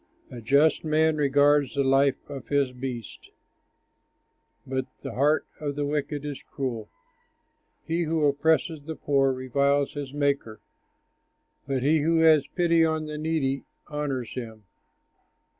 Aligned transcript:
A 0.31 0.41
just 0.41 0.83
man 0.83 1.17
regards 1.17 1.75
the 1.75 1.83
life 1.83 2.27
of 2.27 2.47
his 2.47 2.71
beast, 2.71 3.29
But 4.65 4.87
the 5.03 5.11
heart 5.13 5.45
of 5.59 5.75
the 5.75 5.85
wicked 5.85 6.25
is 6.25 6.41
cruel. 6.41 6.89
He 7.85 8.05
who 8.05 8.25
oppresses 8.25 8.81
the 8.81 8.95
poor 8.95 9.31
reviles 9.31 9.93
his 9.93 10.11
Maker, 10.11 10.59
But 11.67 11.83
he 11.83 11.99
who 11.99 12.17
has 12.21 12.47
pity 12.47 12.83
on 12.83 13.05
the 13.05 13.19
needy 13.19 13.61
honors 13.89 14.33
him. 14.33 14.63